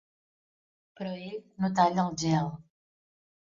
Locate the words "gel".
2.25-2.53